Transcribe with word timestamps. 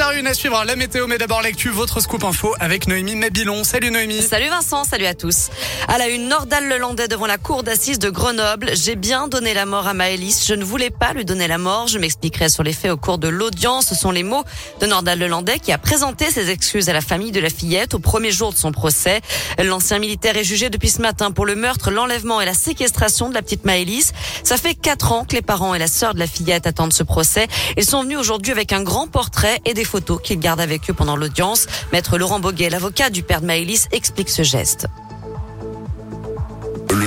7h01 0.00 0.26
à 0.28 0.32
suivre 0.32 0.64
la 0.64 0.76
météo, 0.76 1.06
mais 1.06 1.18
d'abord 1.18 1.42
l'actu, 1.42 1.68
votre 1.68 2.00
scoop 2.00 2.24
info 2.24 2.54
avec 2.58 2.88
Noémie 2.88 3.16
Mabilon. 3.16 3.64
Salut 3.64 3.90
Noémie. 3.90 4.22
Salut 4.22 4.48
Vincent, 4.48 4.84
salut 4.84 5.04
à 5.04 5.12
tous. 5.12 5.50
À 5.88 5.98
la 5.98 6.08
une, 6.08 6.26
Nordal 6.26 6.70
Lelandais 6.70 7.06
devant 7.06 7.26
la 7.26 7.36
cour 7.36 7.62
d'assises 7.62 7.98
de 7.98 8.08
Grenoble. 8.08 8.70
J'ai 8.72 8.96
bien 8.96 9.28
donné 9.28 9.52
la 9.52 9.66
mort 9.66 9.86
à 9.86 9.92
Maëlys. 9.92 10.46
Je 10.46 10.54
ne 10.54 10.64
voulais 10.64 10.88
pas 10.88 11.12
lui 11.12 11.26
donner 11.26 11.48
la 11.48 11.58
mort. 11.58 11.86
Je 11.86 11.98
m'expliquerai 11.98 12.48
sur 12.48 12.62
les 12.62 12.72
faits 12.72 12.90
au 12.90 12.96
cours 12.96 13.18
de 13.18 13.28
l'audience. 13.28 13.88
Ce 13.88 13.94
sont 13.94 14.10
les 14.10 14.22
mots 14.22 14.42
de 14.80 14.86
Nordal 14.86 15.18
Lelandais 15.18 15.58
qui 15.58 15.70
a 15.70 15.76
présenté 15.76 16.30
ses 16.30 16.48
excuses 16.48 16.88
à 16.88 16.94
la 16.94 17.02
famille 17.02 17.30
de 17.30 17.40
la 17.40 17.50
fillette 17.50 17.92
au 17.92 17.98
premier 17.98 18.30
jour 18.30 18.54
de 18.54 18.56
son 18.56 18.72
procès. 18.72 19.20
L'ancien 19.62 19.98
militaire 19.98 20.34
est 20.38 20.44
jugé 20.44 20.70
depuis 20.70 20.88
ce 20.88 21.02
matin 21.02 21.30
pour 21.30 21.44
le 21.44 21.56
meurtre, 21.56 21.90
l'enlèvement 21.90 22.40
et 22.40 22.46
la 22.46 22.54
séquestration 22.54 23.28
de 23.28 23.34
la 23.34 23.42
petite 23.42 23.66
Maëlys. 23.66 24.12
Ça 24.44 24.56
fait 24.56 24.74
quatre 24.74 25.12
ans 25.12 25.26
que 25.26 25.36
les 25.36 25.42
parents 25.42 25.74
et 25.74 25.78
la 25.78 25.88
sœur 25.88 26.14
de 26.14 26.20
la 26.20 26.26
fillette 26.26 26.66
attendent 26.66 26.94
ce 26.94 27.02
procès. 27.02 27.48
Ils 27.76 27.84
sont 27.84 28.02
venus 28.02 28.16
aujourd'hui 28.16 28.52
avec 28.52 28.72
un 28.72 28.82
grand 28.82 29.06
portrait 29.06 29.60
et 29.66 29.74
des 29.74 29.89
photos 29.90 30.20
qu'ils 30.22 30.38
gardent 30.38 30.60
avec 30.60 30.88
eux 30.88 30.94
pendant 30.94 31.16
l'audience. 31.16 31.66
Maître 31.92 32.16
Laurent 32.16 32.40
Boguet, 32.40 32.70
l'avocat 32.70 33.10
du 33.10 33.22
père 33.22 33.40
de 33.40 33.46
Maëlys, 33.46 33.88
explique 33.92 34.30
ce 34.30 34.42
geste. 34.42 34.86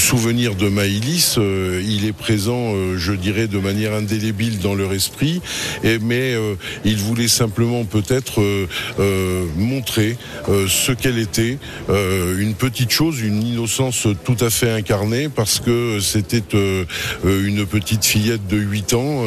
Souvenir 0.00 0.54
de 0.54 0.68
Maïlis, 0.68 1.34
euh, 1.36 1.82
il 1.84 2.06
est 2.06 2.14
présent, 2.14 2.72
euh, 2.74 2.96
je 2.96 3.12
dirais, 3.12 3.48
de 3.48 3.58
manière 3.58 3.92
indélébile 3.92 4.58
dans 4.58 4.74
leur 4.74 4.94
esprit, 4.94 5.42
mais 5.84 6.32
euh, 6.32 6.54
ils 6.86 6.96
voulaient 6.96 7.28
simplement 7.28 7.84
peut-être 7.84 8.40
montrer 9.56 10.16
ce 10.48 10.92
qu'elle 10.92 11.18
était, 11.18 11.58
une 11.88 12.54
petite 12.54 12.90
chose, 12.90 13.20
une 13.20 13.42
innocence 13.42 14.06
tout 14.24 14.36
à 14.40 14.48
fait 14.48 14.70
incarnée, 14.70 15.28
parce 15.28 15.60
que 15.60 16.00
c'était 16.00 16.42
une 17.24 17.66
petite 17.66 18.04
fillette 18.04 18.46
de 18.48 18.56
8 18.56 18.94
ans 18.94 19.22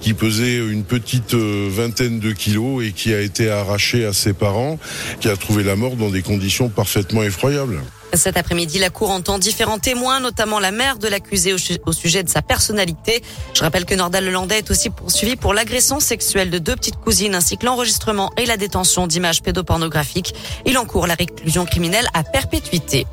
qui 0.00 0.14
pesait 0.14 0.56
une 0.56 0.84
petite 0.84 1.34
vingtaine 1.34 2.18
de 2.18 2.32
kilos 2.32 2.84
et 2.84 2.92
qui 2.92 3.14
a 3.14 3.20
été 3.20 3.50
arrachée 3.50 4.04
à 4.04 4.12
ses 4.12 4.32
parents, 4.32 4.78
qui 5.20 5.28
a 5.28 5.36
trouvé 5.36 5.62
la 5.62 5.76
mort 5.76 5.96
dans 5.96 6.10
des 6.10 6.22
conditions 6.22 6.68
parfaitement 6.68 7.22
effroyables. 7.22 7.80
Cet 8.14 8.36
après-midi, 8.36 8.78
la 8.78 8.90
Cour 8.90 9.10
entend 9.10 9.38
différents 9.38 9.78
notamment 9.94 10.58
la 10.58 10.70
mère 10.70 10.98
de 10.98 11.08
l'accusé 11.08 11.52
au, 11.52 11.92
sujet 11.92 12.22
de 12.22 12.28
sa 12.28 12.42
personnalité. 12.42 13.22
Je 13.54 13.62
rappelle 13.62 13.84
que 13.84 13.94
Nordal 13.94 14.24
Lelandais 14.24 14.58
est 14.58 14.70
aussi 14.70 14.90
poursuivi 14.90 15.36
pour 15.36 15.54
l'agression 15.54 16.00
sexuelle 16.00 16.50
de 16.50 16.58
deux 16.58 16.76
petites 16.76 16.96
cousines 16.96 17.34
ainsi 17.34 17.56
que 17.56 17.66
l'enregistrement 17.66 18.32
et 18.36 18.46
la 18.46 18.56
détention 18.56 19.06
d'images 19.06 19.42
pédopornographiques. 19.42 20.34
Il 20.66 20.78
encourt 20.78 21.06
la 21.06 21.14
réclusion 21.14 21.64
criminelle 21.64 22.08
à 22.14 22.22
perpétuité. 22.22 23.06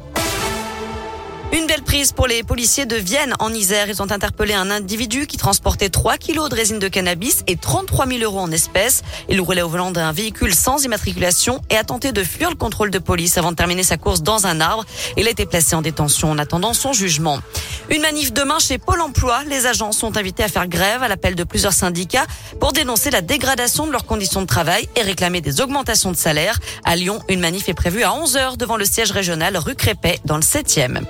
Pour 2.16 2.28
les 2.28 2.44
policiers 2.44 2.86
de 2.86 2.96
Vienne 2.96 3.36
en 3.40 3.54
Isère. 3.54 3.90
Ils 3.90 4.02
ont 4.02 4.10
interpellé 4.10 4.54
un 4.54 4.72
individu 4.72 5.28
qui 5.28 5.36
transportait 5.36 5.90
3 5.90 6.16
kilos 6.16 6.50
de 6.50 6.56
résine 6.56 6.80
de 6.80 6.88
cannabis 6.88 7.44
et 7.48 7.58
33 7.58 8.08
000 8.08 8.20
euros 8.22 8.40
en 8.40 8.52
espèces. 8.54 9.04
Il 9.28 9.42
roulait 9.42 9.62
au 9.62 9.68
volant 9.68 9.92
d'un 9.92 10.14
véhicule 10.14 10.56
sans 10.56 10.86
immatriculation 10.86 11.60
et 11.70 11.76
a 11.76 11.84
tenté 11.84 12.14
de 12.14 12.24
fuir 12.24 12.52
le 12.52 12.56
contrôle 12.56 12.90
de 12.90 13.00
police 13.00 13.38
avant 13.38 13.52
de 13.52 13.58
terminer 13.58 13.84
sa 13.84 13.98
course 13.98 14.22
dans 14.22 14.48
un 14.48 14.62
arbre. 14.62 14.86
Il 15.18 15.28
a 15.28 15.30
été 15.30 15.46
placé 15.46 15.76
en 15.76 15.82
détention 15.82 16.32
en 16.32 16.38
attendant 16.38 16.74
son 16.74 16.94
jugement. 16.94 17.40
Une 17.90 18.02
manif 18.02 18.32
demain 18.32 18.60
chez 18.60 18.78
Pôle 18.78 19.02
emploi. 19.02 19.44
Les 19.50 19.66
agents 19.66 19.92
sont 19.92 20.16
invités 20.16 20.44
à 20.44 20.48
faire 20.48 20.68
grève 20.68 21.04
à 21.04 21.10
l'appel 21.10 21.36
de 21.36 21.44
plusieurs 21.44 21.74
syndicats 21.74 22.28
pour 22.62 22.72
dénoncer 22.72 23.10
la 23.10 23.22
dégradation 23.22 23.86
de 23.86 23.92
leurs 23.92 24.06
conditions 24.06 24.42
de 24.42 24.48
travail 24.48 24.88
et 24.96 25.02
réclamer 25.02 25.42
des 25.42 25.60
augmentations 25.60 26.12
de 26.12 26.18
salaire. 26.18 26.60
À 26.86 26.96
Lyon, 26.96 27.20
une 27.28 27.42
manif 27.42 27.68
est 27.68 27.74
prévue 27.74 28.04
à 28.04 28.12
11h 28.12 28.56
devant 28.56 28.78
le 28.78 28.86
siège 28.86 29.12
régional 29.12 29.58
rue 29.58 29.76
Crépet 29.76 30.20
dans 30.24 30.38
le 30.38 30.44
7e. 30.44 31.02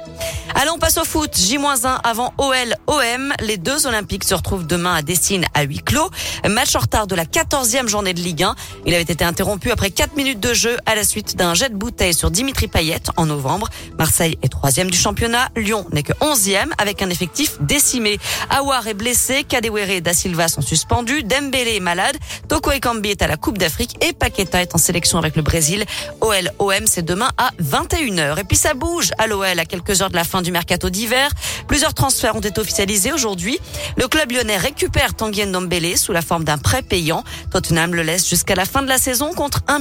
Allons, 0.62 0.74
on 0.76 0.78
passe 0.78 0.98
au 0.98 1.06
foot. 1.06 1.38
J-1 1.38 2.02
avant 2.04 2.34
OL-OM. 2.38 3.34
Les 3.40 3.56
deux 3.56 3.88
Olympiques 3.88 4.26
se 4.26 4.36
retrouvent 4.36 4.68
demain 4.68 4.94
à 4.94 5.02
Dessine 5.02 5.46
à 5.54 5.62
huis 5.62 5.80
clos. 5.80 6.10
Match 6.50 6.76
en 6.76 6.80
retard 6.80 7.08
de 7.08 7.16
la 7.16 7.24
14e 7.24 7.88
journée 7.88 8.14
de 8.14 8.20
Ligue 8.20 8.44
1. 8.44 8.56
Il 8.86 8.94
avait 8.94 9.04
été 9.04 9.24
interrompu 9.24 9.72
après 9.72 9.90
4 9.90 10.18
minutes 10.18 10.42
de 10.42 10.54
jeu 10.54 10.76
à 10.86 10.96
la 10.96 11.06
suite 11.06 11.38
d'un 11.38 11.54
jet 11.54 11.70
de 11.70 11.76
bouteille 11.76 12.14
sur 12.14 12.30
Dimitri 12.30 12.68
Payet 12.68 13.00
en 13.16 13.28
novembre. 13.28 13.70
Marseille 13.98 14.38
est 14.42 14.50
troisième 14.50 14.92
du 14.92 14.98
championnat. 14.98 15.48
Lyon 15.56 15.88
n'est 15.94 16.04
que 16.04 16.12
11e 16.12 16.68
avec 16.78 17.02
un 17.02 17.10
effectif 17.10 17.56
décimé. 17.62 18.20
Awar 18.50 18.86
est 18.86 18.94
blessé. 18.96 19.46
Kadewere 19.46 19.92
et 19.92 20.02
Da 20.02 20.14
Silva 20.14 20.50
sont 20.50 20.60
suspendus. 20.60 21.24
Dembélé 21.24 21.78
est 21.78 21.80
malade. 21.80 22.18
Toko 22.50 22.72
Ekambi 22.72 23.12
est 23.12 23.22
à 23.22 23.28
la 23.28 23.38
Coupe 23.38 23.60
d'Afrique 23.60 23.96
et 24.06 24.12
Paqueta 24.12 24.62
est 24.62 24.76
en 24.76 24.78
sélection 24.78 25.20
avec 25.20 25.38
le 25.38 25.42
Brésil. 25.42 25.86
OL-OM 26.20 26.86
c'est 26.86 27.06
demain 27.06 27.30
à 27.38 27.52
21h. 27.64 28.42
Et 28.42 28.44
puis 28.44 28.58
ça 28.58 28.74
bouge 28.74 29.12
à 29.18 29.26
l'OL 29.26 29.58
à 29.58 29.64
quelques 29.64 30.02
heures 30.02 30.10
de 30.10 30.18
la 30.18 30.26
fin 30.26 30.42
du 30.42 30.49
mercato 30.52 30.90
d'hiver. 30.90 31.32
Plusieurs 31.68 31.94
transferts 31.94 32.36
ont 32.36 32.42
été 32.42 32.60
officialisés 32.60 33.12
aujourd'hui. 33.12 33.60
Le 33.98 34.08
club 34.08 34.32
lyonnais 34.32 34.58
récupère 34.58 35.14
Tanguy 35.14 35.46
Ndombele 35.46 35.98
sous 35.98 36.12
la 36.12 36.22
forme 36.22 36.44
d'un 36.44 36.58
prêt 36.58 36.82
payant. 36.82 37.24
Tottenham 37.52 37.96
le 37.96 38.04
laisse 38.04 38.28
jusqu'à 38.30 38.56
la 38.56 38.66
fin 38.66 38.82
de 38.82 38.88
la 38.88 38.98
saison 38.98 39.34
contre 39.34 39.62
1 39.68 39.80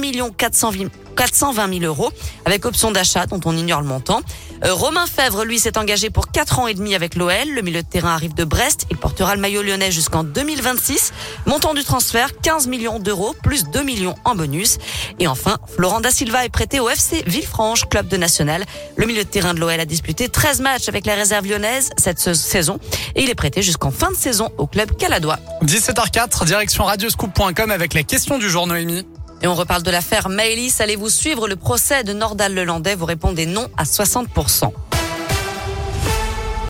420 1.19 1.79
000 1.79 1.85
euros 1.85 2.13
avec 2.45 2.65
option 2.65 2.91
d'achat 2.91 3.25
dont 3.25 3.41
on 3.43 3.55
ignore 3.57 3.81
le 3.81 3.87
montant. 3.87 4.21
Euh, 4.63 4.73
Romain 4.73 5.05
Fèvre, 5.05 5.43
lui, 5.43 5.59
s'est 5.59 5.77
engagé 5.77 6.09
pour 6.09 6.31
4 6.31 6.59
ans 6.59 6.67
et 6.67 6.73
demi 6.73 6.95
avec 6.95 7.15
l'OL. 7.15 7.49
Le 7.53 7.61
milieu 7.61 7.81
de 7.81 7.87
terrain 7.87 8.13
arrive 8.13 8.33
de 8.33 8.45
Brest. 8.45 8.85
Il 8.89 8.95
portera 8.95 9.35
le 9.35 9.41
maillot 9.41 9.61
lyonnais 9.61 9.91
jusqu'en 9.91 10.23
2026. 10.23 11.11
Montant 11.45 11.73
du 11.73 11.83
transfert, 11.83 12.29
15 12.41 12.67
millions 12.67 12.99
d'euros 12.99 13.35
plus 13.43 13.65
2 13.65 13.83
millions 13.83 14.15
en 14.23 14.33
bonus. 14.33 14.77
Et 15.19 15.27
enfin, 15.27 15.57
Florent 15.75 15.99
Da 15.99 16.09
Silva 16.09 16.45
est 16.45 16.49
prêté 16.49 16.79
au 16.79 16.89
FC 16.89 17.21
Villefranche, 17.27 17.89
club 17.89 18.07
de 18.07 18.15
national. 18.15 18.63
Le 18.95 19.05
milieu 19.05 19.25
de 19.25 19.29
terrain 19.29 19.53
de 19.53 19.59
l'OL 19.59 19.77
a 19.77 19.85
disputé 19.85 20.29
13 20.29 20.61
matchs 20.61 20.87
avec 20.87 21.05
la 21.05 21.15
réserve 21.15 21.45
lyonnaise 21.45 21.89
cette 21.97 22.19
saison 22.33 22.79
et 23.15 23.23
il 23.23 23.29
est 23.29 23.35
prêté 23.35 23.61
jusqu'en 23.61 23.91
fin 23.91 24.09
de 24.09 24.15
saison 24.15 24.51
au 24.57 24.67
club 24.67 24.95
caladois. 24.95 25.39
17h04, 25.65 26.45
direction 26.45 26.85
radioscoop.com 26.85 27.71
avec 27.71 27.93
la 27.93 28.03
question 28.03 28.37
du 28.37 28.49
jour 28.49 28.67
Noémie. 28.67 29.05
Et 29.41 29.47
on 29.47 29.55
reparle 29.55 29.83
de 29.83 29.91
l'affaire 29.91 30.29
Maëlys. 30.29 30.81
Allez-vous 30.81 31.09
suivre 31.09 31.47
le 31.47 31.55
procès 31.55 32.03
de 32.03 32.13
Nordal 32.13 32.53
Lelandais? 32.53 32.95
Vous 32.95 33.05
répondez 33.05 33.45
non 33.45 33.67
à 33.77 33.83
60%. 33.83 34.71